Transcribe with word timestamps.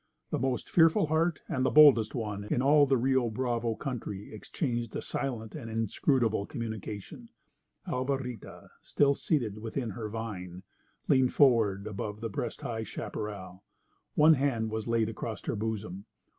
The 0.31 0.39
most 0.39 0.67
fearful 0.67 1.05
heart 1.05 1.41
and 1.47 1.63
the 1.63 1.69
boldest 1.69 2.15
one 2.15 2.45
in 2.45 2.59
all 2.63 2.87
the 2.87 2.97
Rio 2.97 3.29
Bravo 3.29 3.75
country 3.75 4.33
exchanged 4.33 4.95
a 4.95 5.01
silent 5.03 5.53
and 5.53 5.69
inscrutable 5.69 6.47
communication. 6.47 7.29
Alvarita, 7.85 8.69
still 8.81 9.13
seated 9.13 9.59
within 9.59 9.91
her 9.91 10.09
vine, 10.09 10.63
leaned 11.07 11.35
forward 11.35 11.85
above 11.85 12.19
the 12.19 12.29
breast 12.29 12.61
high 12.61 12.81
chaparral. 12.81 13.63
One 14.15 14.33
hand 14.33 14.71
was 14.71 14.87
laid 14.87 15.07
across 15.07 15.45
her 15.45 15.55
bosom. 15.55 16.05